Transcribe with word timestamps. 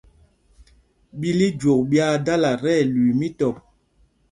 Ɓǐl 1.19 1.39
íjwok 1.47 1.81
ɓyaa 1.89 2.15
dala 2.25 2.51
tí 2.61 2.71
ɛlüii 2.81 3.13
mītɔp. 3.19 3.55